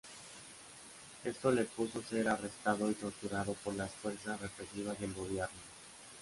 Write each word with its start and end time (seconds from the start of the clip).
Esto 1.23 1.51
le 1.51 1.61
supuso 1.63 2.01
ser 2.01 2.27
arrestado 2.27 2.89
y 2.89 2.95
torturado 2.95 3.53
por 3.63 3.75
las 3.75 3.91
fuerzas 3.91 4.41
represivas 4.41 4.99
del 4.99 5.13
gobierno. 5.13 5.59